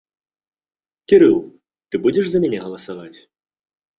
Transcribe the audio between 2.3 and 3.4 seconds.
за мяне галасаваць?